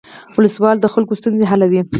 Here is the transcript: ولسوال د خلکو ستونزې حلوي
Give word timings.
ولسوال 0.37 0.77
د 0.79 0.85
خلکو 0.93 1.13
ستونزې 1.19 1.45
حلوي 1.51 1.81